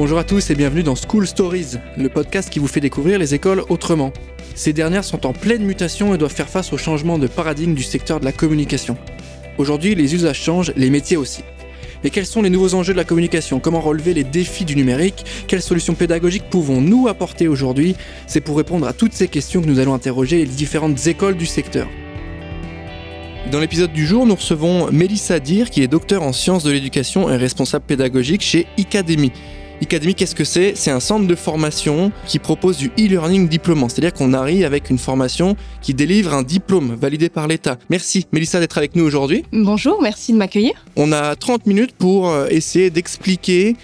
[0.00, 3.34] Bonjour à tous et bienvenue dans School Stories, le podcast qui vous fait découvrir les
[3.34, 4.14] écoles autrement.
[4.54, 7.82] Ces dernières sont en pleine mutation et doivent faire face au changement de paradigme du
[7.82, 8.96] secteur de la communication.
[9.58, 11.42] Aujourd'hui, les usages changent, les métiers aussi.
[12.02, 13.60] Mais quels sont les nouveaux enjeux de la communication?
[13.60, 15.26] Comment relever les défis du numérique?
[15.46, 17.94] Quelles solutions pédagogiques pouvons-nous apporter aujourd'hui?
[18.26, 21.44] C'est pour répondre à toutes ces questions que nous allons interroger les différentes écoles du
[21.44, 21.86] secteur.
[23.52, 27.28] Dans l'épisode du jour, nous recevons Mélissa Dir, qui est docteur en sciences de l'éducation
[27.28, 29.30] et responsable pédagogique chez Icademy.
[29.82, 30.74] Icademy, qu'est-ce que c'est?
[30.76, 34.98] C'est un centre de formation qui propose du e-learning diplômant, c'est-à-dire qu'on arrive avec une
[34.98, 37.78] formation qui délivre un diplôme validé par l'État.
[37.88, 39.44] Merci Mélissa d'être avec nous aujourd'hui.
[39.52, 40.72] Bonjour, merci de m'accueillir.
[40.96, 43.76] On a 30 minutes pour euh, essayer d'expliquer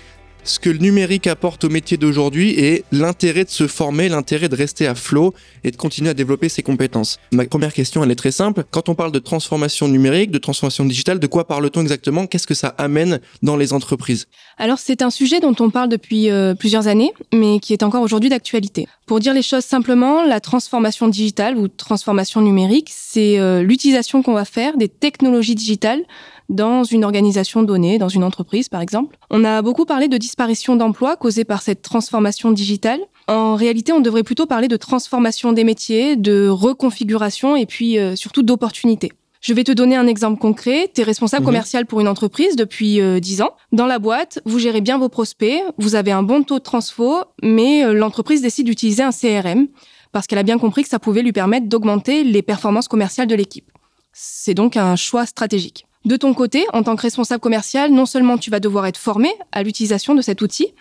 [0.47, 4.57] ce que le numérique apporte au métier d'aujourd'hui et l'intérêt de se former, l'intérêt de
[4.57, 7.19] rester à flot et de continuer à développer ses compétences.
[7.33, 8.65] Ma première question, elle est très simple.
[8.71, 12.27] Quand on parle de transformation numérique, de transformation digitale, de quoi parle-t-on exactement?
[12.27, 14.27] Qu'est-ce que ça amène dans les entreprises?
[14.57, 18.03] Alors c'est un sujet dont on parle depuis euh, plusieurs années, mais qui est encore
[18.03, 18.87] aujourd'hui d'actualité.
[19.07, 24.35] Pour dire les choses simplement, la transformation digitale ou transformation numérique, c'est euh, l'utilisation qu'on
[24.35, 26.03] va faire des technologies digitales
[26.49, 29.17] dans une organisation donnée, dans une entreprise par exemple.
[29.31, 33.01] On a beaucoup parlé de disparition d'emplois causée par cette transformation digitale.
[33.29, 38.15] En réalité, on devrait plutôt parler de transformation des métiers, de reconfiguration et puis euh,
[38.15, 39.13] surtout d'opportunités.
[39.41, 40.91] Je vais te donner un exemple concret.
[40.93, 41.47] Tu es responsable mhm.
[41.47, 43.55] commercial pour une entreprise depuis euh, 10 ans.
[43.73, 47.23] Dans la boîte, vous gérez bien vos prospects, vous avez un bon taux de transfo,
[47.43, 49.69] mais euh, l'entreprise décide d'utiliser un CRM
[50.13, 53.35] parce qu'elle a bien compris que ça pouvait lui permettre d'augmenter les performances commerciales de
[53.35, 53.71] l'équipe.
[54.13, 55.87] C'est donc un choix stratégique.
[56.07, 59.29] De ton côté, en tant que responsable commercial, non seulement tu vas devoir être formé
[59.51, 60.73] à l'utilisation de cet outil,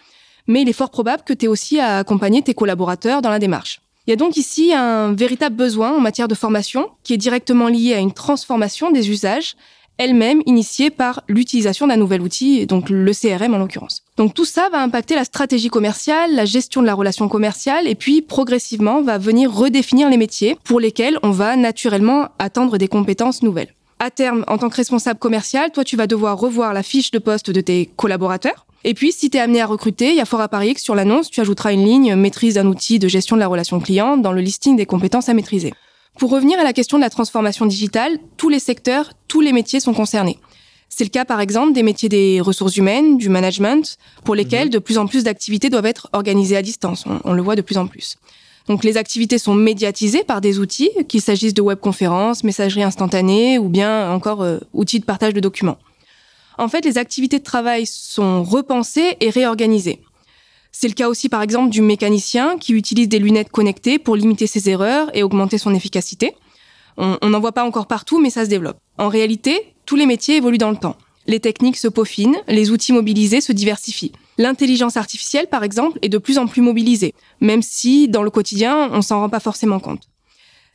[0.45, 3.39] mais il est fort probable que tu aies aussi à accompagner tes collaborateurs dans la
[3.39, 3.81] démarche.
[4.05, 7.69] Il y a donc ici un véritable besoin en matière de formation qui est directement
[7.69, 9.55] lié à une transformation des usages,
[9.97, 14.03] elle-même initiée par l'utilisation d'un nouvel outil, donc le CRM en l'occurrence.
[14.17, 17.95] Donc tout ça va impacter la stratégie commerciale, la gestion de la relation commerciale, et
[17.95, 23.41] puis progressivement va venir redéfinir les métiers pour lesquels on va naturellement attendre des compétences
[23.41, 27.11] nouvelles à terme, en tant que responsable commercial, toi, tu vas devoir revoir la fiche
[27.11, 28.65] de poste de tes collaborateurs.
[28.83, 30.81] Et puis, si tu es amené à recruter, il y a fort à parier que
[30.81, 34.17] sur l'annonce, tu ajouteras une ligne maîtrise d'un outil de gestion de la relation client
[34.17, 35.73] dans le listing des compétences à maîtriser.
[36.19, 39.79] Pour revenir à la question de la transformation digitale, tous les secteurs, tous les métiers
[39.79, 40.37] sont concernés.
[40.87, 44.73] C'est le cas, par exemple, des métiers des ressources humaines, du management, pour lesquels mhm.
[44.73, 47.05] de plus en plus d'activités doivent être organisées à distance.
[47.23, 48.17] on le voit de plus en plus.
[48.67, 53.69] Donc les activités sont médiatisées par des outils, qu'il s'agisse de webconférences, messagerie instantanée ou
[53.69, 55.77] bien encore euh, outils de partage de documents.
[56.57, 60.01] En fait, les activités de travail sont repensées et réorganisées.
[60.71, 64.47] C'est le cas aussi par exemple du mécanicien qui utilise des lunettes connectées pour limiter
[64.47, 66.33] ses erreurs et augmenter son efficacité.
[66.97, 68.77] On n'en voit pas encore partout, mais ça se développe.
[68.97, 70.95] En réalité, tous les métiers évoluent dans le temps.
[71.27, 74.13] Les techniques se peaufinent, les outils mobilisés se diversifient.
[74.37, 78.89] L'intelligence artificielle, par exemple, est de plus en plus mobilisée, même si dans le quotidien,
[78.91, 80.09] on s'en rend pas forcément compte.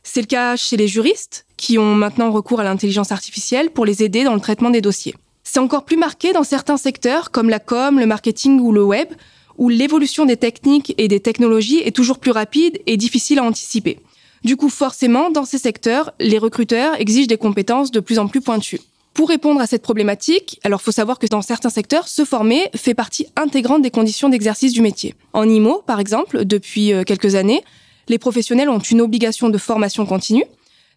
[0.03, 4.01] C'est le cas chez les juristes, qui ont maintenant recours à l'intelligence artificielle pour les
[4.03, 5.13] aider dans le traitement des dossiers.
[5.43, 9.09] C'est encore plus marqué dans certains secteurs, comme la com, le marketing ou le web,
[9.57, 13.99] où l'évolution des techniques et des technologies est toujours plus rapide et difficile à anticiper.
[14.43, 18.41] Du coup, forcément, dans ces secteurs, les recruteurs exigent des compétences de plus en plus
[18.41, 18.79] pointues.
[19.13, 22.93] Pour répondre à cette problématique, alors faut savoir que dans certains secteurs, se former fait
[22.93, 25.15] partie intégrante des conditions d'exercice du métier.
[25.33, 27.63] En IMO, par exemple, depuis euh, quelques années,
[28.07, 30.45] les professionnels ont une obligation de formation continue.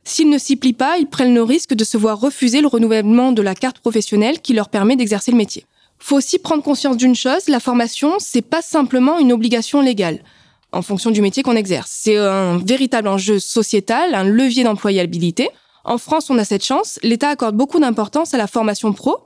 [0.04, 3.32] S'ils ne s'y plient pas, ils prennent le risque de se voir refuser le renouvellement
[3.32, 5.64] de la carte professionnelle qui leur permet d'exercer le métier.
[5.98, 10.20] Faut aussi prendre conscience d'une chose, la formation, c'est pas simplement une obligation légale
[10.72, 11.90] en fonction du métier qu'on exerce.
[11.90, 15.48] C'est un véritable enjeu sociétal, un levier d'employabilité.
[15.84, 16.98] En France, on a cette chance.
[17.02, 19.18] L'État accorde beaucoup d'importance à la formation pro.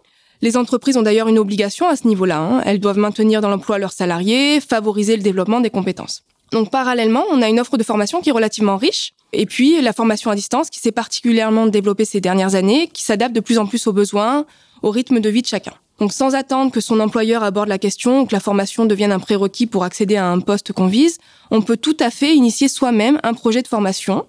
[0.42, 2.38] Les entreprises ont d'ailleurs une obligation à ce niveau-là.
[2.38, 2.62] Hein.
[2.64, 6.24] Elles doivent maintenir dans l'emploi leurs salariés, favoriser le développement des compétences.
[6.50, 9.12] Donc parallèlement, on a une offre de formation qui est relativement riche.
[9.32, 13.34] Et puis la formation à distance qui s'est particulièrement développée ces dernières années, qui s'adapte
[13.34, 14.44] de plus en plus aux besoins,
[14.82, 15.74] au rythme de vie de chacun.
[16.00, 19.18] Donc sans attendre que son employeur aborde la question ou que la formation devienne un
[19.18, 21.18] prérequis pour accéder à un poste qu'on vise,
[21.50, 24.26] on peut tout à fait initier soi-même un projet de formation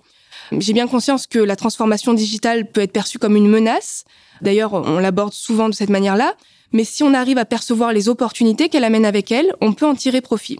[0.57, 4.05] j'ai bien conscience que la transformation digitale peut être perçue comme une menace.
[4.41, 6.35] D'ailleurs, on l'aborde souvent de cette manière-là.
[6.71, 9.95] Mais si on arrive à percevoir les opportunités qu'elle amène avec elle, on peut en
[9.95, 10.59] tirer profit.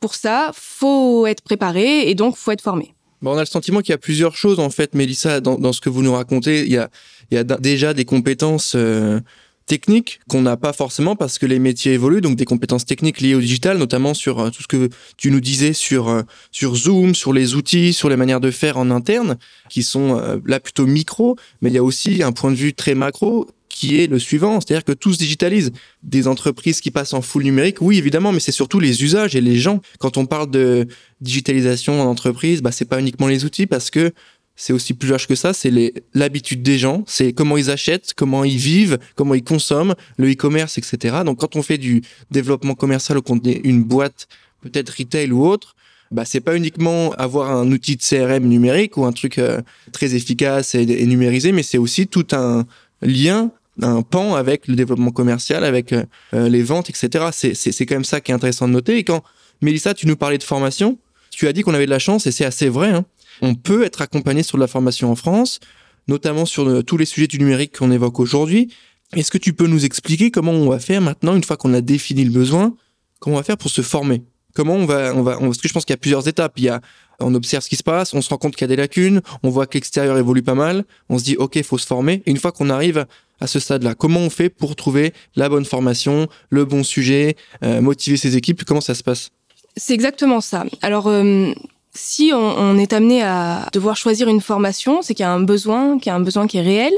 [0.00, 2.94] Pour ça, faut être préparé et donc faut être formé.
[3.20, 5.80] Bon, on a le sentiment qu'il y a plusieurs choses en fait, Mélissa, dans, ce
[5.80, 6.62] que vous nous racontez.
[6.62, 6.88] Il y a,
[7.30, 9.20] il y a déjà des compétences euh,
[9.68, 13.36] techniques qu'on n'a pas forcément parce que les métiers évoluent, donc des compétences techniques liées
[13.36, 17.14] au digital, notamment sur euh, tout ce que tu nous disais sur euh, sur Zoom,
[17.14, 19.38] sur les outils, sur les manières de faire en interne,
[19.68, 22.74] qui sont euh, là plutôt micro, mais il y a aussi un point de vue
[22.74, 25.70] très macro qui est le suivant, c'est-à-dire que tout se digitalise.
[26.02, 29.40] Des entreprises qui passent en full numérique, oui évidemment, mais c'est surtout les usages et
[29.40, 29.80] les gens.
[30.00, 30.88] Quand on parle de
[31.20, 34.12] digitalisation en entreprise, bah c'est pas uniquement les outils parce que
[34.58, 35.70] c'est aussi plus large que ça, c'est
[36.14, 40.78] l'habitude des gens, c'est comment ils achètent, comment ils vivent, comment ils consomment, le e-commerce,
[40.78, 41.18] etc.
[41.24, 42.02] Donc quand on fait du
[42.32, 44.26] développement commercial ou qu'on est une boîte,
[44.60, 45.76] peut-être retail ou autre,
[46.10, 49.60] bah c'est pas uniquement avoir un outil de CRM numérique ou un truc euh,
[49.92, 52.66] très efficace et, numérisé, mais c'est aussi tout un
[53.00, 57.26] lien, un pan avec le développement commercial, avec euh, euh, les ventes, etc.
[57.30, 58.96] C'est c'est quand même ça qui est intéressant de noter.
[58.96, 59.22] Et quand
[59.62, 60.98] Mélissa, tu nous parlais de formation,
[61.30, 62.90] tu as dit qu'on avait de la chance et c'est assez vrai.
[62.90, 63.04] Hein.
[63.42, 65.60] On peut être accompagné sur de la formation en France,
[66.06, 68.72] notamment sur tous les sujets du numérique qu'on évoque aujourd'hui.
[69.14, 71.80] Est-ce que tu peux nous expliquer comment on va faire maintenant, une fois qu'on a
[71.80, 72.74] défini le besoin,
[73.20, 74.22] comment on va faire pour se former?
[74.54, 76.54] Comment on va, on va, parce que je pense qu'il y a plusieurs étapes.
[76.56, 76.80] Il y a,
[77.20, 79.20] on observe ce qui se passe, on se rend compte qu'il y a des lacunes,
[79.42, 82.22] on voit que l'extérieur évolue pas mal, on se dit ok, faut se former.
[82.26, 83.06] Et une fois qu'on arrive
[83.40, 87.80] à ce stade-là, comment on fait pour trouver la bonne formation, le bon sujet, euh,
[87.80, 88.64] motiver ses équipes?
[88.64, 89.30] Comment ça se passe?
[89.76, 90.64] C'est exactement ça.
[90.82, 91.52] Alors euh,
[91.98, 95.98] si on, est amené à devoir choisir une formation, c'est qu'il y a un besoin,
[95.98, 96.92] qu'il y a un besoin qui est réel.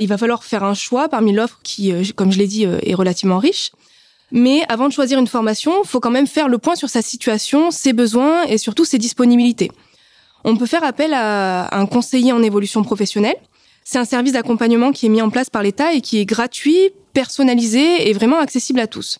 [0.00, 2.78] Il va falloir faire un choix parmi l'offre qui, euh, comme je l'ai dit, euh,
[2.82, 3.70] est relativement riche.
[4.32, 7.00] Mais avant de choisir une formation, il faut quand même faire le point sur sa
[7.00, 9.70] situation, ses besoins et surtout ses disponibilités.
[10.42, 13.36] On peut faire appel à un conseiller en évolution professionnelle.
[13.84, 16.90] C'est un service d'accompagnement qui est mis en place par l'État et qui est gratuit,
[17.12, 19.18] personnalisé et vraiment accessible à tous.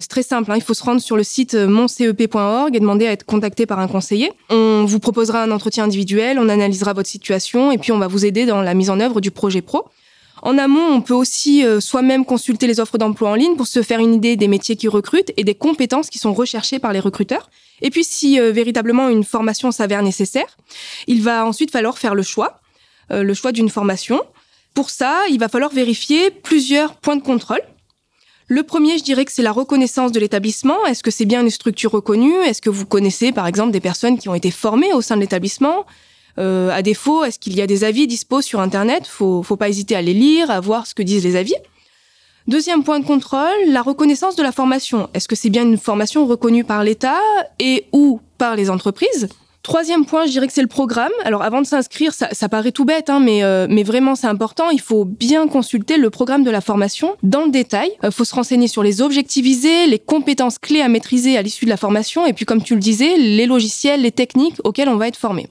[0.00, 0.56] C'est très simple, hein.
[0.56, 3.80] il faut se rendre sur le site euh, moncep.org et demander à être contacté par
[3.80, 4.32] un conseiller.
[4.48, 8.24] On vous proposera un entretien individuel, on analysera votre situation et puis on va vous
[8.24, 9.84] aider dans la mise en œuvre du projet pro.
[10.40, 13.82] En amont, on peut aussi euh, soi-même consulter les offres d'emploi en ligne pour se
[13.82, 17.00] faire une idée des métiers qui recrutent et des compétences qui sont recherchées par les
[17.00, 17.50] recruteurs.
[17.82, 20.56] Et puis, si euh, véritablement une formation s'avère nécessaire,
[21.08, 22.60] il va ensuite falloir faire le choix,
[23.10, 24.22] le choix d'une formation.
[24.72, 27.60] Pour ça, il va falloir vérifier plusieurs points de contrôle.
[28.52, 30.84] Le premier, je dirais que c'est la reconnaissance de l'établissement.
[30.84, 32.34] Est-ce que c'est bien une structure reconnue?
[32.44, 35.20] Est-ce que vous connaissez, par exemple, des personnes qui ont été formées au sein de
[35.20, 35.86] l'établissement?
[36.36, 39.06] Euh, À défaut, est-ce qu'il y a des avis dispo sur Internet?
[39.06, 41.54] Faut, faut pas hésiter à les lire, à voir ce que disent les avis.
[42.48, 45.08] Deuxième point de contrôle, la reconnaissance de la formation.
[45.14, 47.20] Est-ce que c'est bien une formation reconnue par l'État
[47.60, 49.28] et ou par les entreprises?
[49.62, 51.12] Troisième point, je dirais que c'est le programme.
[51.24, 54.70] Alors avant de s'inscrire, ça, paraît tout bête, hein, mais, euh, mais vraiment c'est important.
[54.70, 57.90] Il faut bien consulter le programme de la formation dans le détail.
[58.02, 61.42] Il euh, faut se renseigner sur les objectifs visés, les compétences clés à maîtriser à
[61.42, 64.88] l'issue de la formation, et puis comme tu le disais, les logiciels, les techniques auxquels
[64.88, 65.46] on va être formé.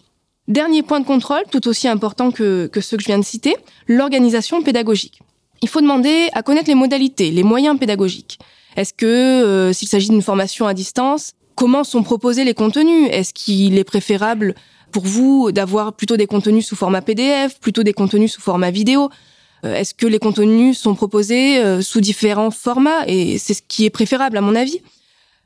[0.47, 3.55] Dernier point de contrôle, tout aussi important que, que ceux que je viens de citer,
[3.87, 5.19] l'organisation pédagogique.
[5.61, 8.39] Il faut demander à connaître les modalités, les moyens pédagogiques.
[8.75, 13.09] Est-ce que euh, s'il s'agit d'une formation à distance, comment sont proposés les contenus?
[13.11, 14.55] Est-ce qu'il est préférable
[14.93, 19.09] pour vous d'avoir plutôt des contenus sous format PDF, plutôt des contenus sous format vidéo?
[19.65, 23.05] Euh, Est-ce que les contenus sont proposés euh, sous différents formats?
[23.07, 24.81] Et c'est ce qui est préférable à mon avis.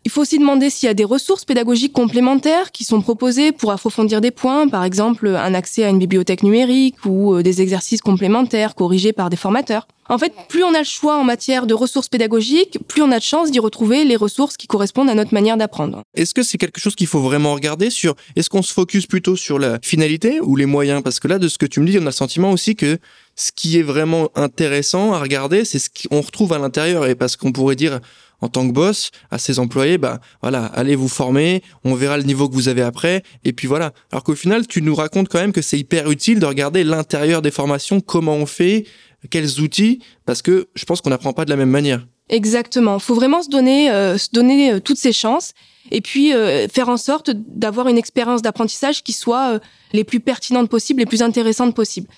[0.06, 3.72] Il faut aussi demander s'il y a des ressources pédagogiques complémentaires qui sont proposées pour
[3.72, 8.02] approfondir des points, par exemple un accès à une bibliothèque numérique ou euh, des exercices
[8.02, 9.88] complémentaires corrigés par des formateurs.
[10.10, 13.20] En fait, plus on a le choix en matière de ressources pédagogiques, plus on a
[13.20, 16.04] de chances d'y retrouver les ressources qui correspondent à notre manière d'apprendre.
[16.14, 19.38] Est-ce que c'est quelque chose qu'il faut vraiment regarder sur est-ce qu'on se focus plutôt
[19.38, 21.02] sur la finalité ou les moyens?
[21.02, 22.98] Parce que là, de ce que tu me dis, on a le sentiment aussi que
[23.36, 27.06] ce qui est vraiment intéressant à regarder, c'est ce qu'on retrouve à l'intérieur.
[27.08, 28.00] Et parce qu'on pourrait dire
[28.44, 32.24] en tant que boss à ses employés, bah voilà, allez vous former, on verra le
[32.24, 33.94] niveau que vous avez après, et puis voilà.
[34.12, 37.42] Alors qu'au final, tu nous racontes quand même que c'est hyper utile de regarder l'intérieur
[37.42, 38.86] des formations, comment on fait,
[39.30, 42.06] quels outils, parce que je pense qu'on n'apprend pas de la même manière.
[42.28, 43.00] Exactement.
[43.00, 45.54] Faut vraiment se donner, euh, donner euh, toutes ses chances,
[45.92, 49.60] et puis euh, faire en sorte d'avoir une expérience d'apprentissage qui soit
[49.94, 52.10] les plus pertinentes possibles, les plus intéressantes possibles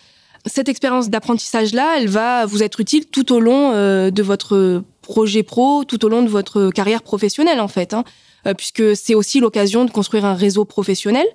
[0.46, 5.84] cette expérience d'apprentissage-là, elle va vous être utile tout au long de votre projet pro
[5.86, 8.04] tout au long de votre carrière professionnelle en fait, hein,
[8.48, 11.26] euh, puisque c'est aussi l'occasion de construire un réseau professionnel,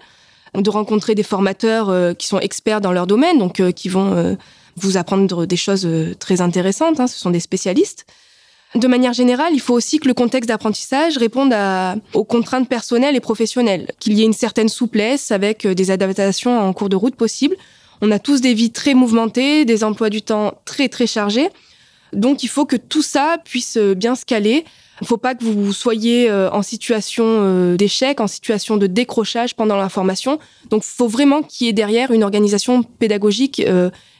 [0.55, 4.37] de rencontrer des formateurs euh, qui sont experts dans leur domaine, donc euh, qui vont
[4.77, 5.89] vous apprendre des choses
[6.19, 7.01] très intéressantes.
[7.01, 8.07] Hein, ce sont des spécialistes.
[8.77, 11.53] De manière générale, il faut aussi que le contexte d'apprentissage réponde
[12.15, 16.73] aux contraintes personnelles et professionnelles, qu'il y ait une certaine souplesse avec des adaptations en
[16.73, 17.57] cours de route possibles.
[18.01, 21.49] On a tous des vies très mouvementées, des emplois du temps très très chargés.
[22.13, 24.65] Donc il faut que tout ça puisse euh, bien se caler
[25.01, 29.77] Il ne faut pas que vous soyez en situation d'échec, en situation de décrochage pendant
[29.77, 30.39] la formation.
[30.69, 33.63] Donc, il faut vraiment qu'il y ait derrière une organisation pédagogique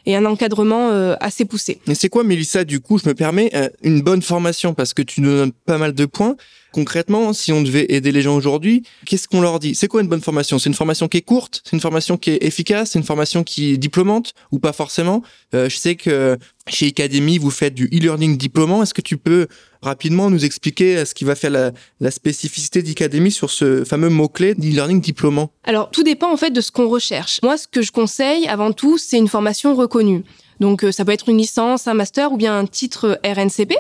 [0.07, 1.81] et un encadrement euh, assez poussé.
[1.87, 4.75] Et c'est quoi, Mélissa, du coup, je me permets, euh, une bonne formation?
[4.75, 6.37] Parce que tu nous donnes pas mal de points.
[6.73, 9.75] Concrètement, si on devait aider les gens aujourd'hui, qu'est-ce qu'on leur dit?
[9.75, 10.59] C'est quoi une bonne formation?
[10.59, 11.63] C'est une formation qui est courte?
[11.65, 12.91] C'est une formation qui est efficace?
[12.93, 14.35] C'est une formation qui est diplômante?
[14.53, 15.23] Ou pas forcément?
[15.55, 18.83] Euh, Je sais que chez Academy, vous faites du e-learning diplômant.
[18.83, 19.49] Est-ce que tu peux
[19.83, 24.55] rapidement nous expliquer ce qui va faire la, la spécificité d'Academy sur ce fameux mot-clé
[24.55, 25.51] d'e-learning diplômant?
[25.65, 27.41] Alors, tout dépend en fait de ce qu'on recherche.
[27.43, 30.23] Moi, ce que je conseille avant tout, c'est une formation reconnue.
[30.61, 33.75] Donc, euh, ça peut être une licence, un master ou bien un titre RNCP.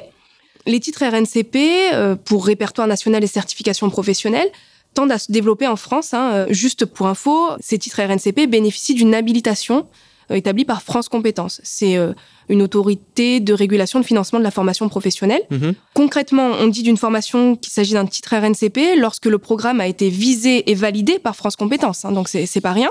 [0.67, 4.49] Les titres RNCP, euh, pour répertoire national et certification professionnelle,
[4.95, 6.15] tendent à se développer en France.
[6.15, 6.31] Hein.
[6.33, 9.87] Euh, juste pour info, ces titres RNCP bénéficient d'une habilitation
[10.31, 11.61] euh, établie par France Compétences.
[11.65, 11.97] C'est
[12.49, 15.43] une autorité de régulation de financement de la formation professionnelle.
[15.51, 15.75] Mhm.
[15.95, 20.09] Concrètement, on dit d'une formation qu'il s'agit d'un titre RNCP lorsque le programme a été
[20.09, 22.05] visé et validé par France Compétences.
[22.05, 22.13] Hein.
[22.13, 22.91] donc c'est pas rien.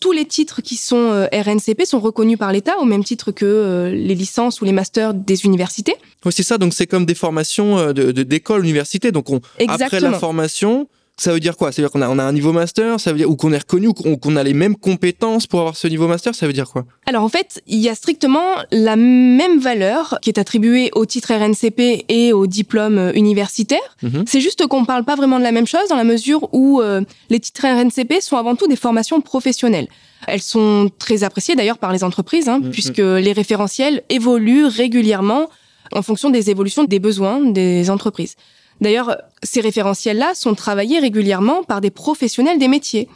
[0.00, 3.46] Tous les titres qui sont euh, RNCP sont reconnus par l'État au même titre que
[3.46, 5.94] euh, les licences ou les masters des universités.
[6.24, 6.58] Oui, c'est ça.
[6.58, 9.12] Donc c'est comme des formations euh, de d'école, université.
[9.12, 10.88] Donc on, après la formation,
[11.18, 11.72] ça veut dire quoi?
[11.72, 13.52] Ça veut dire qu'on a, on a un niveau master, ça veut dire ou qu'on
[13.52, 16.52] est reconnu ou qu'on a les mêmes compétences pour avoir ce niveau master, ça veut
[16.52, 16.84] dire quoi?
[17.06, 21.32] Alors en fait, il y a strictement la même valeur qui est attribuée au titre
[21.32, 23.96] RNCP et au diplôme euh, universitaire.
[24.02, 24.24] Mhm.
[24.26, 27.00] C'est juste qu'on parle pas vraiment de la même chose dans la mesure où euh,
[27.30, 29.88] les titres RNCP sont avant tout des formations professionnelles.
[30.26, 32.70] Elles sont très appréciées d'ailleurs par les entreprises, hein, mhm.
[32.70, 35.48] puisque les référentiels évoluent régulièrement
[35.92, 38.34] en fonction des évolutions des besoins des entreprises.
[38.80, 43.08] D'ailleurs, ces référentiels-là sont travaillés régulièrement par des professionnels des métiers.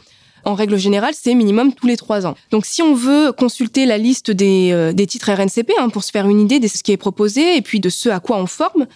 [0.43, 2.35] En règle générale, c'est minimum tous les trois ans.
[2.49, 6.27] Donc, si on veut consulter la liste des, euh, titres RNCP hein, pour se faire
[6.27, 8.87] une idée de ce qui est proposé et puis de ce à quoi on forme,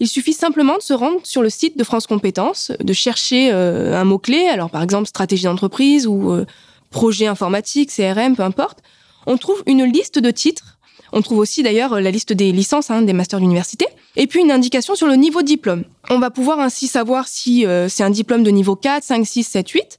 [0.00, 4.00] il suffit simplement de se rendre sur le site de France Compétences, de chercher euh,
[4.00, 6.46] un mot-clé, alors par exemple stratégie d'entreprise ou euh,
[6.90, 8.78] projet informatique, CRM, peu importe.
[9.26, 10.73] On trouve une liste de titres.
[11.16, 14.50] On trouve aussi d'ailleurs la liste des licences, hein, des masters d'université et puis une
[14.50, 15.84] indication sur le niveau de diplôme.
[16.10, 19.44] On va pouvoir ainsi savoir si euh, c'est un diplôme de niveau 4, 5, 6,
[19.44, 19.98] 7, 8.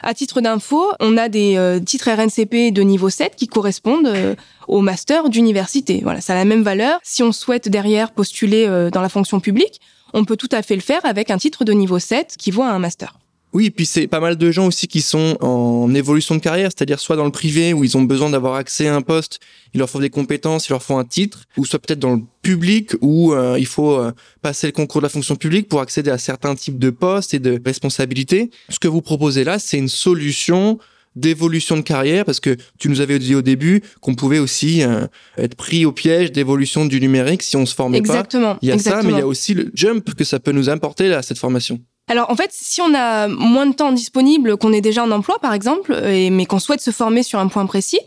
[0.00, 4.34] À titre d'info, on a des euh, titres RNCP de niveau 7 qui correspondent euh,
[4.66, 6.00] au master d'université.
[6.02, 6.98] Voilà, ça a la même valeur.
[7.02, 9.82] Si on souhaite derrière postuler dans la fonction publique,
[10.14, 12.62] on peut tout à fait le faire avec un titre de niveau 7 qui vaut
[12.62, 13.18] un master.
[13.54, 16.70] Oui, et puis c'est pas mal de gens aussi qui sont en évolution de carrière,
[16.76, 19.38] c'est-à-dire soit dans le privé où ils ont besoin d'avoir accès à un poste,
[19.72, 22.22] il leur faut des compétences, il leur faut un titre, ou soit peut-être dans le
[22.42, 24.10] public où euh, il faut euh,
[24.42, 27.38] passer le concours de la fonction publique pour accéder à certains types de postes et
[27.38, 28.50] de responsabilités.
[28.70, 30.80] Ce que vous proposez là, c'est une solution
[31.14, 35.06] d'évolution de carrière parce que tu nous avais dit au début qu'on pouvait aussi euh,
[35.38, 38.24] être pris au piège d'évolution du numérique si on se formait pas.
[38.62, 40.68] Il y a ça, mais il y a aussi le jump que ça peut nous
[40.70, 41.80] apporter à cette formation.
[42.08, 45.38] Alors en fait, si on a moins de temps disponible, qu'on est déjà en emploi
[45.40, 48.00] par exemple, mais qu'on souhaite se former sur un point précis,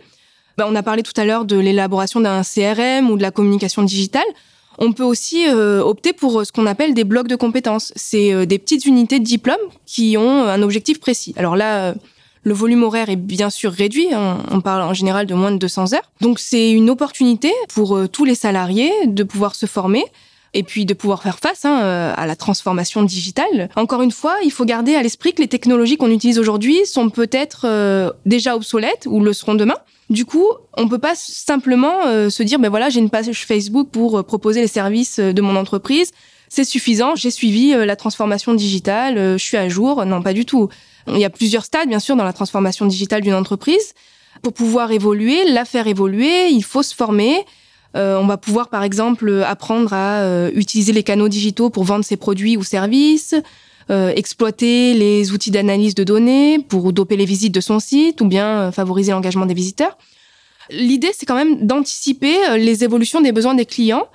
[0.58, 3.84] bah, on a parlé tout à l'heure de l'élaboration d'un CRM ou de la communication
[3.84, 4.25] digitale.
[4.80, 7.92] On peut aussi euh, opter pour ce qu'on appelle des blocs de compétences.
[7.96, 11.34] C'est euh, des petites unités de diplôme qui ont un objectif précis.
[11.38, 11.96] Alors là,
[12.48, 14.13] le volume horaire est bien sûr réduit.
[14.13, 14.38] Hein.
[14.51, 16.12] On parle en général de moins de 200 heures.
[16.22, 20.06] Donc c'est une opportunité pour euh, tous les salariés de pouvoir se former
[20.54, 23.70] et puis de pouvoir faire face hein, euh, à la transformation digitale.
[23.75, 27.10] Encore une fois, il faut garder à l'esprit que les technologies qu'on utilise aujourd'hui sont
[27.10, 29.77] peut-être euh, déjà obsolètes ou le seront demain.
[30.10, 30.46] Du coup,
[30.77, 34.62] on peut pas simplement euh, se dire, ben voilà, j'ai une page Facebook pour proposer
[34.62, 36.12] les services de mon entreprise.
[36.50, 40.06] C'est suffisant, j'ai suivi la transformation digitale, je suis à jour.
[40.06, 40.70] Non, pas du tout.
[41.10, 43.94] Il y a plusieurs stades, bien sûr, dans la transformation digitale d'une entreprise.
[44.42, 47.46] Pour pouvoir évoluer, la faire évoluer, il faut se former,
[47.96, 52.17] on va pouvoir, par exemple, apprendre à euh, utiliser les canaux digitaux pour vendre ses
[52.17, 53.36] produits ou services,
[53.89, 58.27] euh, exploiter les outils d'analyse de données pour doper les visites de son site ou
[58.27, 59.98] bien favoriser l'engagement des visiteurs.
[60.70, 64.08] L'idée, c'est quand même d'anticiper les évolutions des besoins des clients,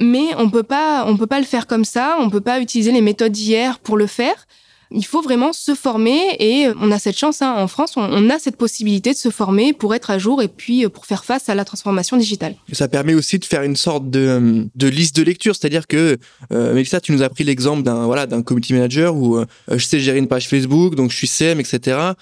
[0.00, 2.16] mais on peut pas, peut pas le faire comme ça.
[2.18, 4.46] On peut pas utiliser les méthodes d'hier pour le faire
[4.94, 8.38] il faut vraiment se former et on a cette chance hein, en France, on, a
[8.38, 11.48] cette possibilité de se former pour être à jour et puis euh, pour faire face
[11.48, 12.54] à la transformation digitale.
[12.72, 16.18] Ça permet aussi de faire une sorte de, euh, de liste de lecture, c'est-à-dire que
[16.52, 19.84] euh, Mélissa, tu nous as pris l'exemple d'un voilà d'un community manager où euh, je
[19.84, 22.12] sais gérer une page Facebook, donc je suis CM, etc.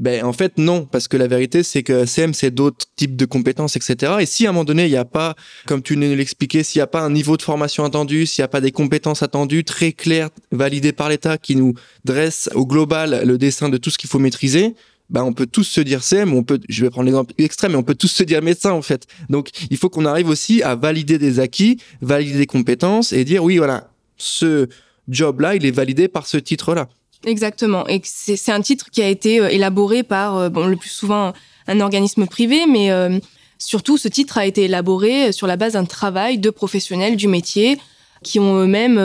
[0.00, 3.26] Ben en fait non, parce que la vérité c'est que CM c'est d'autres types de
[3.26, 4.14] compétences, etc.
[4.20, 6.78] Et si à un moment donné il n'y a pas, comme tu nous l'expliquais, s'il
[6.78, 9.62] n'y a pas un niveau de formation attendu, s'il n'y a pas des compétences attendues
[9.62, 11.74] très claires, validées par l'État, qui nous
[12.06, 14.74] dresse au global le dessin de tout ce qu'il faut maîtriser,
[15.10, 17.78] ben on peut tous se dire CM, on peut, je vais prendre l'exemple extrême, mais
[17.78, 19.06] on peut tous se dire médecin en fait.
[19.28, 23.44] Donc il faut qu'on arrive aussi à valider des acquis, valider des compétences et dire
[23.44, 24.66] oui voilà ce
[25.08, 26.88] job-là, il est validé par ce titre-là.
[27.26, 27.86] Exactement.
[27.86, 31.32] Et c'est un titre qui a été euh, élaboré par, euh, bon, le plus souvent
[31.66, 33.18] un organisme privé, mais euh,
[33.58, 37.78] surtout ce titre a été élaboré sur la base d'un travail de professionnels du métier
[38.22, 38.98] qui ont eux-mêmes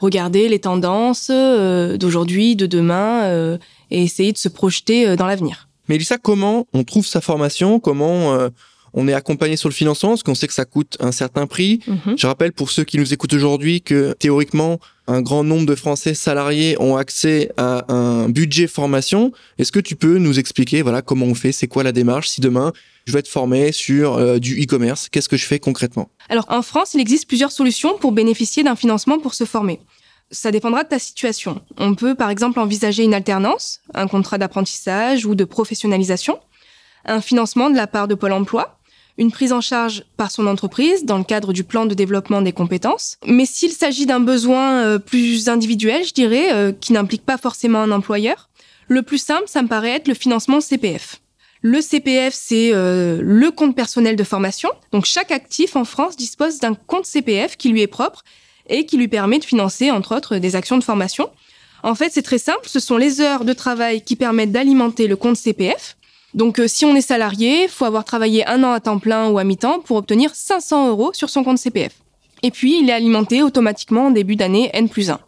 [0.00, 3.58] regardé les tendances d'aujourd'hui, de demain,
[3.90, 5.68] et essayé de se projeter dans l'avenir.
[5.88, 7.78] Mais Lisa, comment on trouve sa formation?
[7.78, 8.48] Comment
[8.94, 10.10] on est accompagné sur le financement?
[10.10, 11.80] Parce qu'on sait que ça coûte un certain prix.
[11.86, 12.16] Mhm.
[12.16, 16.14] Je rappelle pour ceux qui nous écoutent aujourd'hui que théoriquement, un grand nombre de Français
[16.14, 19.32] salariés ont accès à un budget formation.
[19.58, 22.40] Est-ce que tu peux nous expliquer voilà comment on fait, c'est quoi la démarche si
[22.40, 22.72] demain
[23.04, 26.08] je veux être formé sur euh, du e-commerce, qu'est-ce que je fais concrètement?
[26.28, 29.80] Alors en France, il existe plusieurs solutions pour bénéficier d'un financement pour se former.
[30.30, 31.62] Ça dépendra de ta situation.
[31.78, 36.38] On peut par exemple envisager une alternance, un contrat d'apprentissage ou de professionnalisation,
[37.04, 38.78] un financement de la part de Pôle Emploi,
[39.18, 42.52] une prise en charge par son entreprise dans le cadre du plan de développement des
[42.52, 43.18] compétences.
[43.26, 47.80] Mais s'il s'agit d'un besoin euh, plus individuel, je dirais, euh, qui n'implique pas forcément
[47.80, 48.48] un employeur,
[48.88, 51.20] le plus simple, ça me paraît être le financement CPF.
[51.60, 54.68] Le CPF, c'est euh, le compte personnel de formation.
[54.90, 58.24] Donc chaque actif en France dispose d'un compte CPF qui lui est propre
[58.68, 61.30] et qui lui permet de financer, entre autres, des actions de formation.
[61.84, 65.16] En fait, c'est très simple, ce sont les heures de travail qui permettent d'alimenter le
[65.16, 65.96] compte CPF.
[66.34, 69.38] Donc, euh, si on est salarié, faut avoir travaillé un an à temps plein ou
[69.38, 71.92] à mi-temps pour obtenir 500 euros sur son compte CPF.
[72.42, 75.20] Et puis, il est alimenté automatiquement en début d'année N plus 1.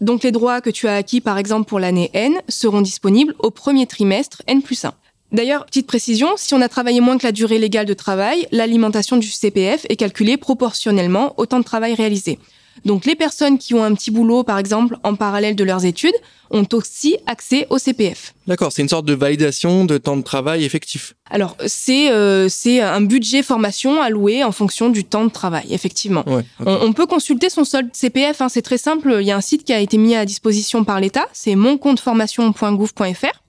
[0.00, 3.50] Donc, les droits que tu as acquis, par exemple, pour l'année N, seront disponibles au
[3.50, 4.94] premier trimestre N plus 1.
[5.32, 9.16] D'ailleurs, petite précision, si on a travaillé moins que la durée légale de travail, l'alimentation
[9.16, 12.38] du CPF est calculée proportionnellement au temps de travail réalisé.
[12.84, 16.14] Donc les personnes qui ont un petit boulot, par exemple, en parallèle de leurs études,
[16.50, 18.34] ont aussi accès au CPF.
[18.46, 21.14] D'accord, c'est une sorte de validation de temps de travail effectif.
[21.30, 26.24] Alors c'est euh, c'est un budget formation alloué en fonction du temps de travail, effectivement.
[26.64, 29.18] on, peut consulter son solde CPF, hein, c'est très simple.
[29.20, 33.04] Il y a un site qui a été mis à disposition par l'État, c'est moncompteformation.gouv.fr.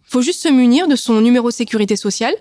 [0.08, 2.34] Il faut juste se munir de son numéro de sécurité sociale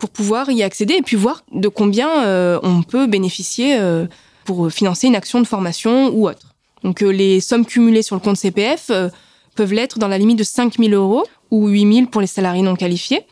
[0.00, 3.78] pour pouvoir y accéder et puis voir de combien euh, on peut bénéficier.
[3.78, 4.06] Euh,
[4.44, 6.54] pour financer une action de formation ou autre.
[6.84, 9.08] Donc euh, les sommes cumulées sur le compte CPF euh,
[9.56, 12.62] peuvent l'être dans la limite de 5 000 euros ou 8 000 pour les salariés
[12.62, 13.22] non qualifiés.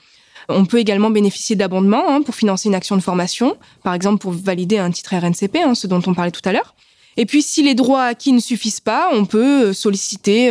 [0.48, 4.32] On peut également bénéficier d'abondements hein, pour financer une action de formation, par exemple pour
[4.32, 6.74] valider un titre RNCP, hein, ce dont on parlait tout à l'heure.
[7.18, 10.50] Et puis, si les droits acquis ne suffisent pas, on peut euh, solliciter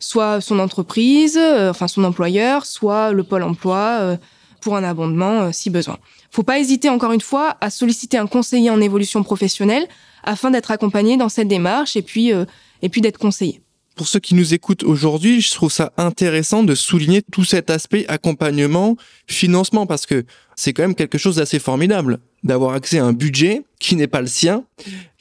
[0.00, 4.18] soit son entreprise, enfin son employeur, soit le pôle emploi
[4.60, 5.98] pour un abondement si besoin.
[6.30, 9.86] Faut pas hésiter encore une fois à solliciter un conseiller en évolution professionnelle
[10.22, 12.44] afin d'être accompagné dans cette démarche et puis euh,
[12.82, 13.60] et puis d'être conseillé.
[13.96, 18.06] Pour ceux qui nous écoutent aujourd'hui, je trouve ça intéressant de souligner tout cet aspect
[18.08, 18.96] accompagnement,
[19.26, 20.24] financement, parce que
[20.56, 24.22] c'est quand même quelque chose d'assez formidable d'avoir accès à un budget qui n'est pas
[24.22, 24.64] le sien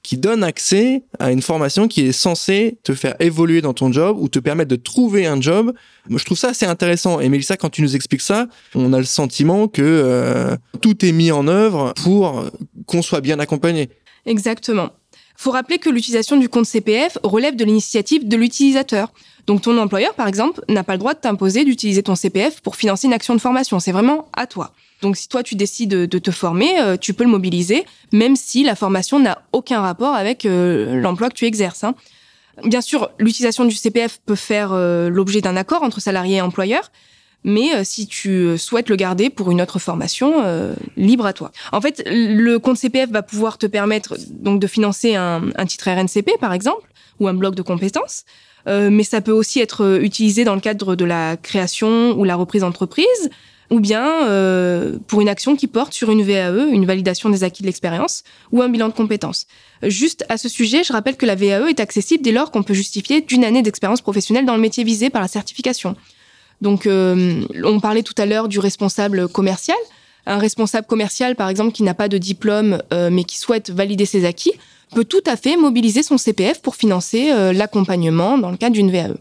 [0.09, 4.17] qui donne accès à une formation qui est censée te faire évoluer dans ton job
[4.19, 5.71] ou te permettre de trouver un job.
[6.09, 7.19] Je trouve ça assez intéressant.
[7.19, 11.11] Et Mélissa, quand tu nous expliques ça, on a le sentiment que euh, tout est
[11.11, 12.43] mis en œuvre pour
[12.87, 13.91] qu'on soit bien accompagné.
[14.25, 14.89] Exactement.
[15.37, 19.13] Faut rappeler que l'utilisation du compte CPF relève de l'initiative de l'utilisateur.
[19.45, 22.77] Donc ton employeur, par exemple, n'a pas le droit de t'imposer d'utiliser ton CPF pour
[22.77, 23.79] financer une action de formation.
[23.79, 24.73] C'est vraiment à toi.
[25.01, 28.63] Donc si toi tu décides de, te former, euh, tu peux le mobiliser, même si
[28.63, 31.83] la formation n'a aucun rapport avec euh, l'emploi que tu exerces.
[31.83, 31.95] Hein.
[32.65, 36.91] Bien sûr, l'utilisation du CPF peut faire euh, l'objet d'un accord entre salarié et employeur,
[37.45, 40.43] mais si tu souhaites le garder pour une autre formation,
[40.97, 41.53] libre à toi.
[41.71, 45.89] En fait, le compte CPF va pouvoir te permettre donc de financer un, un titre
[45.89, 46.89] RNCP par exemple
[47.21, 48.25] ou un bloc de compétences.
[48.67, 52.63] mais ça peut aussi être utilisé dans le cadre de la création ou la reprise
[52.63, 53.29] d'entreprise,
[53.69, 57.61] ou bien euh, pour une action qui porte sur une VAE, une validation des acquis
[57.61, 59.45] de l'expérience, ou un bilan de compétences.
[59.83, 62.73] Juste à ce sujet, je rappelle que la VAE est accessible dès lors qu'on peut
[62.73, 65.95] justifier d'une année d'expérience professionnelle dans le métier visé par la certification.
[66.61, 69.77] Donc, euh, on parlait tout à l'heure du responsable commercial.
[70.25, 74.05] Un responsable commercial, par exemple, qui n'a pas de diplôme, euh, mais qui souhaite valider
[74.05, 74.51] ses acquis,
[74.93, 79.13] peut tout à fait mobiliser son CPF pour financer l'accompagnement dans le cadre d'une VAE.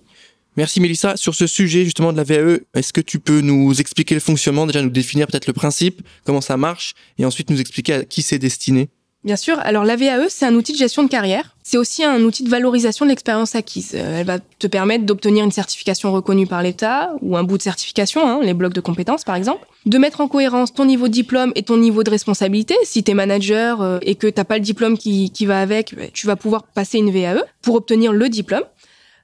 [0.58, 1.16] Merci Mélissa.
[1.16, 4.66] Sur ce sujet justement de la VAE, est-ce que tu peux nous expliquer le fonctionnement,
[4.66, 8.22] déjà nous définir peut-être le principe, comment ça marche, et ensuite nous expliquer à qui
[8.22, 8.88] c'est destiné?
[9.22, 9.56] Bien sûr.
[9.60, 11.54] Alors la VAE, c'est un outil de gestion de carrière.
[11.62, 13.92] C'est aussi un outil de valorisation de l'expérience acquise.
[13.94, 17.62] Euh, elle va te permettre d'obtenir une certification reconnue par l'État ou un bout de
[17.62, 19.64] certification, hein, les blocs de compétences par exemple.
[19.86, 22.74] De mettre en cohérence ton niveau de diplôme et ton niveau de responsabilité.
[22.82, 25.94] Si tu es manager euh, et que tu pas le diplôme qui, qui va avec,
[26.14, 28.64] tu vas pouvoir passer une VAE pour obtenir le diplôme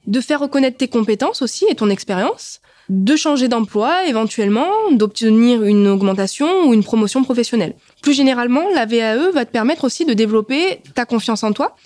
[0.06, 5.88] de faire reconnaître tes compétences aussi et ton expérience, de changer d'emploi éventuellement, d'obtenir une
[5.88, 7.74] augmentation ou une promotion professionnelle.
[8.02, 11.76] Plus généralement, la VAE va te permettre aussi de développer ta confiance en toi,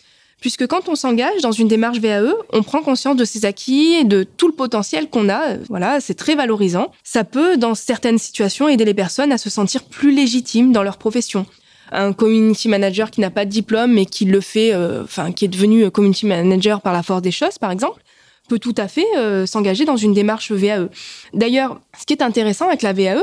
[0.41, 4.05] puisque quand on s'engage dans une démarche VAE, on prend conscience de ses acquis et
[4.05, 5.57] de tout le potentiel qu'on a.
[5.69, 6.93] Voilà, c'est très valorisant.
[7.05, 10.97] Ça peut, dans certaines situations, aider les personnes à se sentir plus légitimes dans leur
[10.97, 11.47] profession.
[11.93, 15.45] Un community manager qui n'a pas de diplôme mais qui le fait, euh, enfin, qui
[15.45, 18.03] est devenu community manager par la force des choses, par exemple,
[18.49, 20.89] peut tout à fait euh, s'engager dans une démarche VAE.
[21.35, 23.23] D'ailleurs, ce qui est intéressant avec la VAE,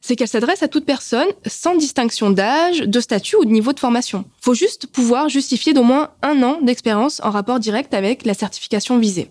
[0.00, 3.80] c'est qu'elle s'adresse à toute personne sans distinction d'âge, de statut ou de niveau de
[3.80, 4.24] formation.
[4.40, 8.98] Faut juste pouvoir justifier d'au moins un an d'expérience en rapport direct avec la certification
[8.98, 9.30] visée.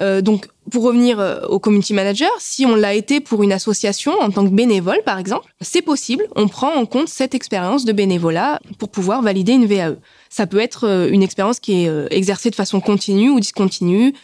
[0.00, 4.12] Euh, donc, pour revenir euh, au community manager, si on l'a été pour une association
[4.20, 6.26] en tant que bénévole, par exemple, c'est possible.
[6.36, 9.96] On prend en compte cette expérience de bénévolat pour pouvoir valider une VAE.
[10.28, 14.14] Ça peut être euh, une expérience qui est exercée de façon continue ou discontinue,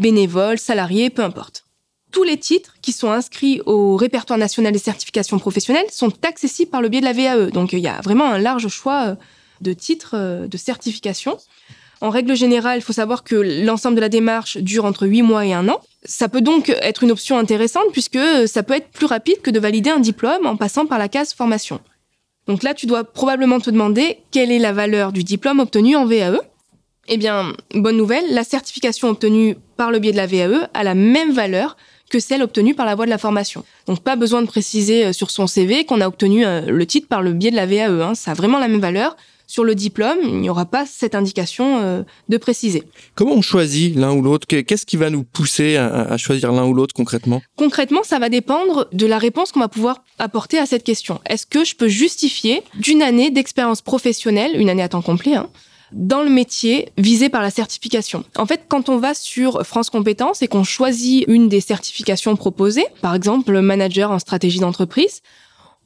[0.00, 1.64] bénévole, salarié, peu importe
[2.10, 6.82] tous les titres qui sont inscrits au répertoire national des certifications professionnelles sont accessibles par
[6.82, 7.50] le biais de la VAE.
[7.50, 9.16] Donc il y a vraiment un large choix
[9.62, 11.38] de titres de certification.
[12.02, 15.46] En règle générale, il faut savoir que l'ensemble de la démarche dure entre 8 mois
[15.46, 15.80] et un an.
[16.02, 19.60] Ça peut donc être une option intéressante puisque ça peut être plus rapide que de
[19.60, 21.78] valider un diplôme en passant par la case formation.
[22.48, 26.04] Donc là, tu dois probablement te demander quelle est la valeur du diplôme obtenu en
[26.04, 26.40] VAE.
[27.06, 30.96] Eh bien, bonne nouvelle, la certification obtenue par le biais de la VAE a la
[30.96, 31.76] même valeur
[32.10, 33.64] que celle obtenue par la voie de la formation.
[33.86, 37.06] Donc pas besoin de préciser euh, sur son CV qu'on a obtenu euh, le titre
[37.06, 38.02] par le biais de la VAE.
[38.02, 38.16] Hein.
[38.16, 39.16] Ça a vraiment la même valeur.
[39.52, 42.84] Sur le diplôme, il n'y aura pas cette indication euh, de préciser.
[43.14, 44.46] Comment on choisit l'un ou l'autre?
[44.46, 47.42] Qu'est-ce qui va nous pousser à, choisir l'un ou l'autre concrètement?
[47.58, 51.20] Concrètement, ça va dépendre de la réponse qu'on va pouvoir apporter à cette question.
[51.28, 55.50] Est-ce que je peux justifier d'une année d'expérience professionnelle, une année à temps complet, hein,
[55.92, 58.24] dans le métier visé par la certification?
[58.38, 62.86] En fait, quand on va sur France Compétences et qu'on choisit une des certifications proposées,
[63.02, 65.20] par exemple manager en stratégie d'entreprise,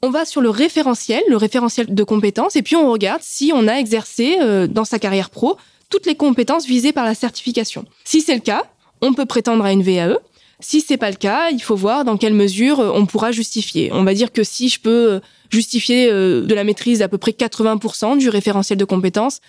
[0.06, 3.66] on va sur le référentiel, le référentiel de compétences, et puis on regarde si on
[3.66, 5.56] a exercé euh, dans sa carrière pro
[5.90, 7.84] toutes les compétences visées par la certification.
[8.04, 8.64] Si c'est le cas,
[9.00, 10.18] on peut prétendre à une VAE.
[10.60, 13.90] Si c'est pas le cas, il faut voir dans quelle mesure euh, on pourra justifier.
[13.92, 17.32] On va dire que si je peux euh, justifier de la maîtrise d'à peu près
[17.32, 19.40] 80% du référentiel de compétences,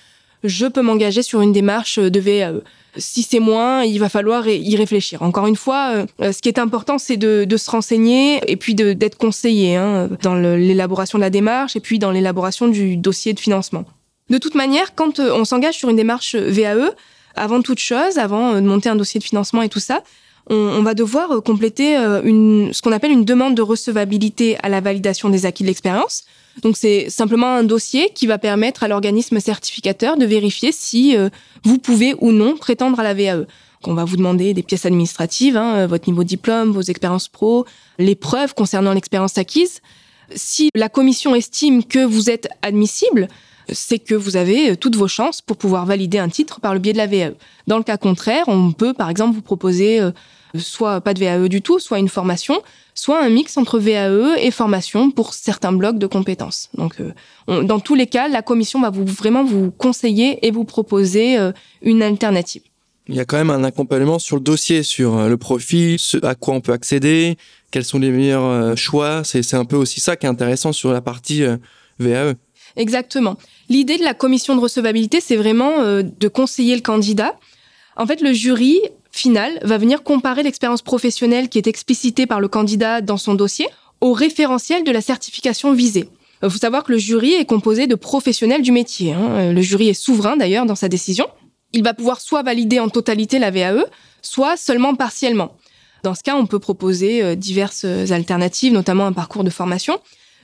[0.44, 2.62] je peux m'engager sur une démarche de VAE.
[2.98, 5.22] Si c'est moins, il va falloir y réfléchir.
[5.22, 9.18] Encore une fois, euh, ce qui est important, c'est de, se renseigner et puis d'être
[9.18, 13.86] conseillé hein, dans l'élaboration de la démarche et puis dans l'élaboration du dossier de financement.
[14.30, 16.92] De toute manière, quand euh, on s'engage sur une démarche VAE,
[17.36, 20.02] avant toute chose, avant euh, de monter un dossier de financement et tout ça,
[20.50, 25.46] on, va devoir compléter ce qu'on appelle une demande de recevabilité à la validation des
[25.46, 26.24] acquis de l'expérience.
[26.62, 31.30] Donc c'est simplement un dossier qui va permettre à l'organisme certificateur de vérifier si euh,
[31.64, 33.46] vous pouvez ou non prétendre à la VAE.
[33.86, 37.28] On va vous demander des pièces administratives, hein, euh, votre niveau de diplôme, vos expériences
[37.28, 37.66] pro,
[38.00, 39.82] les preuves concernant l'expérience acquise.
[40.36, 43.28] Si la commission estime que vous êtes admissible,
[43.72, 46.80] c'est que vous avez euh, toutes vos chances pour pouvoir valider un titre par le
[46.80, 47.34] biais de la VAE.
[47.68, 50.02] Dans le cas contraire, on peut par exemple vous proposer
[50.56, 52.62] soit pas de VAE du tout, soit une formation,
[52.94, 56.70] soit un mix entre VAE et formation pour certains blocs de compétences.
[56.74, 60.66] Donc, euh, dans tous les cas, la commission va vous, vraiment vous conseiller et vous
[60.66, 62.64] proposer euh, une alternative.
[63.08, 66.18] Il y a quand même un accompagnement sur le dossier, sur euh, le profil, ce
[66.26, 67.38] à quoi on peut accéder,
[67.72, 69.24] quels sont les meilleurs choix.
[69.24, 71.44] C'est un peu aussi ça qui est intéressant sur la partie
[72.00, 72.34] VAE.
[72.76, 73.38] Exactement.
[73.70, 77.38] L'idée de la commission de recevabilité, c'est vraiment de conseiller le candidat.
[77.98, 78.80] En fait, le jury
[79.18, 83.68] final va venir comparer l'expérience professionnelle qui est explicitée par le candidat dans son dossier
[84.02, 86.10] au référentiel de la certification visée.
[86.42, 89.14] Il euh, faut savoir que le jury est composé de professionnels du métier.
[89.14, 89.30] Hein.
[89.32, 91.28] Euh, le jury est souverain d'ailleurs dans sa décision.
[91.74, 93.86] Il va pouvoir soit valider en totalité la VAE,
[94.22, 95.54] soit seulement partiellement.
[96.04, 100.00] Dans ce cas, on peut proposer euh, diverses alternatives, notamment un parcours de formation.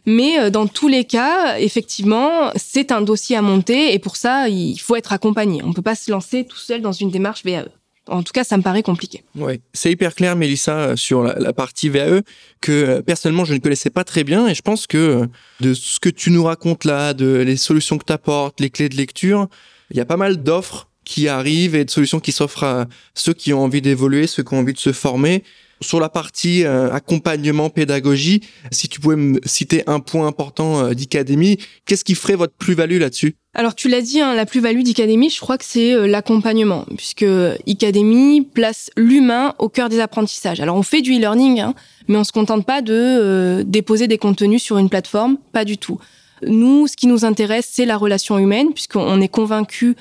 [0.06, 4.78] Mais dans tous les cas, effectivement, c'est un dossier à monter et pour ça, il
[4.78, 5.64] faut être accompagné.
[5.64, 7.70] On ne peut pas se lancer tout seul dans une démarche VAE.
[8.08, 9.24] En tout cas, ça me paraît compliqué.
[9.36, 12.22] Ouais, c'est hyper clair, Mélissa, euh, sur la, partie VAE
[12.60, 15.26] que euh, personnellement je ne connaissais pas très bien et je pense que euh,
[15.62, 18.90] de ce que tu nous racontes là, de les solutions que tu apportes, les clés
[18.90, 19.48] de lecture,
[19.90, 23.34] il y a pas mal d'offres qui arrivent et de solutions qui s'offrent à ceux
[23.34, 25.44] qui ont envie d'évoluer, ceux qui ont envie de se former.
[25.84, 28.42] Sur la partie accompagnement, pédagogie,
[28.72, 33.36] si tu pouvais me citer un point important d'Icadémie, qu'est-ce qui ferait votre plus-value là-dessus?
[33.56, 37.26] Alors tu l'as dit, hein, la plus-value d'Icademy, je crois que c'est euh, l'accompagnement, puisque
[37.68, 40.60] Icademy place l'humain au cœur des apprentissages.
[40.60, 41.76] Alors on fait du e-learning, hein,
[42.08, 45.78] mais on se contente pas de euh, déposer des contenus sur une plateforme, pas du
[45.78, 46.00] tout.
[46.48, 49.96] Nous, ce qui nous intéresse, c'est la relation humaine, puisqu'on est convaincu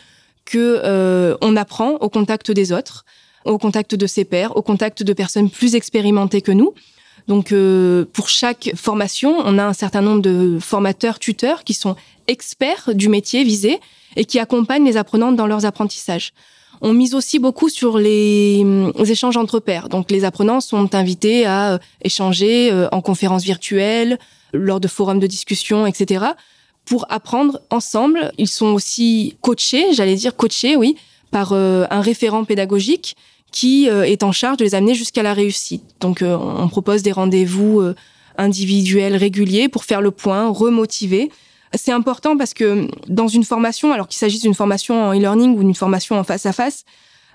[0.47, 3.05] que euh, on apprend au contact des autres,
[3.45, 6.75] au contact de ses pairs, au contact de personnes plus expérimentées que nous.
[7.29, 11.97] Donc euh, pour chaque formation, on a un certain nombre de formateurs, tuteurs qui sont
[12.27, 13.81] experts du métier visé
[14.17, 16.33] et qui accompagnent les apprenants dans leurs apprentissages.
[16.81, 18.65] On mise aussi beaucoup sur les,
[19.07, 19.89] échanges entre pairs.
[19.89, 24.19] Donc les apprenants sont invités à euh, échanger euh, en conférences virtuelles,
[24.53, 26.25] lors de forums de discussion, etc.
[26.85, 28.33] pour apprendre ensemble.
[28.37, 30.97] Ils sont aussi coachés, j'allais dire coachés, oui,
[31.31, 33.17] par un référent pédagogique
[33.53, 35.85] qui euh, est en charge de les amener jusqu'à la réussite.
[36.01, 37.95] Donc euh, on propose des rendez-vous euh,
[38.39, 41.31] individuels réguliers pour faire le point, remotiver.
[41.75, 45.63] C'est important parce que dans une formation, alors qu'il s'agisse d'une formation en e-learning ou
[45.63, 46.85] d'une formation en face à face,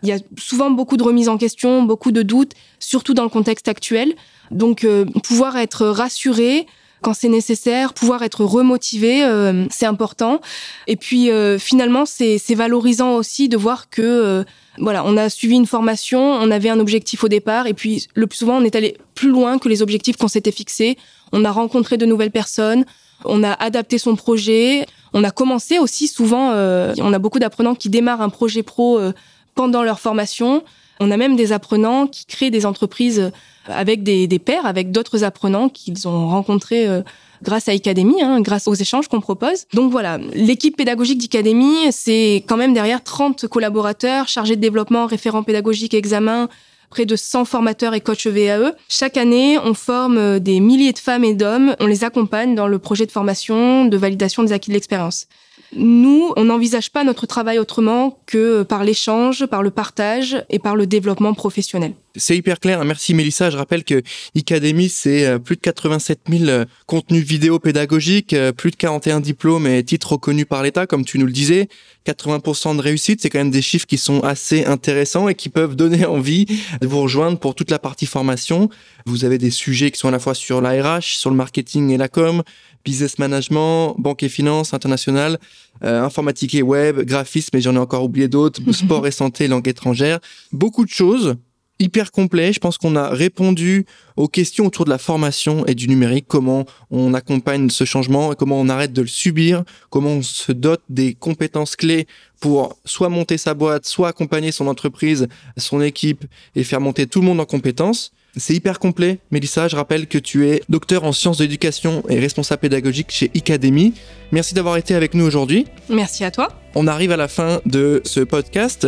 [0.04, 3.30] il y a souvent beaucoup de remises en question, beaucoup de doutes, surtout dans le
[3.30, 4.14] contexte actuel.
[4.52, 4.86] Donc
[5.24, 6.68] pouvoir être rassuré,
[7.02, 9.24] quand c'est nécessaire, pouvoir être remotivé,
[9.70, 10.42] c'est important.
[10.88, 11.30] Et puis
[11.60, 14.44] finalement, c'est valorisant aussi de voir que
[14.80, 18.28] voilà, on a suivi une formation, on avait un objectif au départ, et puis le
[18.28, 20.98] plus souvent, on est allé plus loin que les objectifs qu'on s'était fixés.
[21.32, 22.86] On a rencontré de nouvelles personnes,
[23.26, 26.52] on a adapté son projet, on a commencé aussi souvent.
[26.52, 29.14] Euh, on a beaucoup d'apprenants qui démarrent un projet pro euh,
[29.56, 30.64] pendant leur formation.
[31.00, 33.32] On a même des apprenants qui créent des entreprises
[33.68, 37.02] avec des, des pairs, avec d'autres apprenants qu'ils ont rencontrés euh,
[37.44, 39.66] grâce à Academy, hein, grâce aux échanges qu'on propose.
[39.74, 45.44] Donc voilà, l'équipe pédagogique d'Academy, c'est quand même derrière 30 collaborateurs chargés de développement, référents
[45.44, 46.50] pédagogiques, examens,
[46.90, 48.74] près de 100 formateurs et coachs VAE.
[48.88, 52.80] Chaque année, on forme des milliers de femmes et d'hommes, on les accompagne dans le
[52.80, 55.28] projet de formation, de validation des acquis de l'expérience.
[55.76, 60.76] Nous, on n'envisage pas notre travail autrement que par l'échange, par le partage et par
[60.76, 61.94] le développement professionnel.
[62.18, 62.84] C'est hyper clair.
[62.84, 63.52] Merci Mélissa.
[63.52, 64.02] Je rappelle que
[64.36, 69.20] Academy, c'est euh, plus de 87 000 euh, contenus vidéo pédagogiques, euh, plus de 41
[69.20, 71.70] diplômes et titres reconnus par l'État, comme tu nous le disais.
[72.08, 75.76] 80% de réussite, c'est quand même des chiffres qui sont assez intéressants et qui peuvent
[75.76, 76.46] donner envie
[76.82, 78.70] de vous rejoindre pour toute la partie formation.
[79.06, 81.92] Vous avez des sujets qui sont à la fois sur la RH, sur le marketing
[81.92, 82.42] et la com,
[82.84, 85.40] business management, banque et finance, international,
[85.84, 89.68] euh, informatique et web, graphisme, mais j'en ai encore oublié d'autres, sport et santé, langue
[89.68, 90.20] étrangère.
[90.52, 91.36] Beaucoup de choses,
[91.80, 92.54] hyper complet.
[92.54, 93.86] Je pense qu'on a répondu
[94.16, 98.36] aux questions autour de la formation et du numérique, comment on accompagne ce changement et
[98.36, 102.08] comment on arrête de le subir, comment on se dote des compétences clés
[102.40, 107.20] pour soit monter sa boîte, soit accompagner son entreprise, son équipe et faire monter tout
[107.20, 108.12] le monde en compétences.
[108.38, 109.20] C'est hyper complet.
[109.32, 113.32] Mélissa, je rappelle que tu es docteur en sciences de l'éducation et responsable pédagogique chez
[113.36, 113.94] Academy.
[114.32, 115.66] Merci d'avoir été avec nous aujourd'hui.
[115.90, 116.50] Merci à toi.
[116.76, 118.88] On arrive à la fin de ce podcast.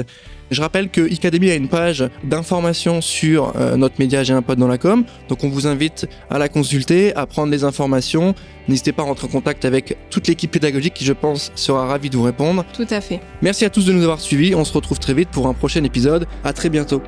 [0.51, 4.57] Je rappelle que Academy a une page d'information sur euh, notre média J'ai un pote
[4.57, 5.03] dans la com.
[5.27, 8.33] Donc on vous invite à la consulter, à prendre les informations.
[8.67, 12.09] N'hésitez pas à rentrer en contact avec toute l'équipe pédagogique qui, je pense, sera ravie
[12.09, 12.65] de vous répondre.
[12.73, 13.19] Tout à fait.
[13.41, 14.55] Merci à tous de nous avoir suivis.
[14.55, 16.27] On se retrouve très vite pour un prochain épisode.
[16.43, 17.01] À très bientôt.